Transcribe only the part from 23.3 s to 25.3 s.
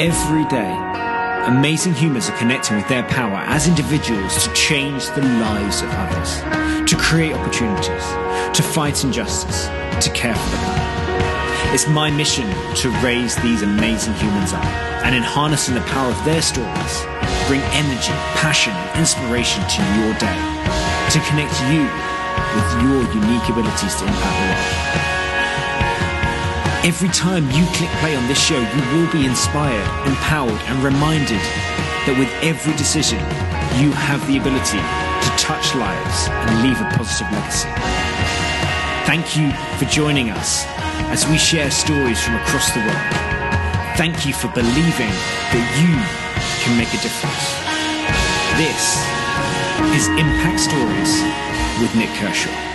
abilities to impact the world.